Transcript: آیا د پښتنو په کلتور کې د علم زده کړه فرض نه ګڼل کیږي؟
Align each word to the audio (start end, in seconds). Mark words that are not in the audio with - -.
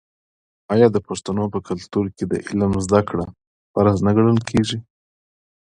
آیا 0.73 0.87
د 0.91 0.97
پښتنو 1.07 1.43
په 1.53 1.59
کلتور 1.67 2.05
کې 2.15 2.25
د 2.31 2.33
علم 2.45 2.71
زده 2.85 3.01
کړه 3.09 3.25
فرض 3.73 3.97
نه 4.05 4.11
ګڼل 4.17 4.39
کیږي؟ 4.49 4.79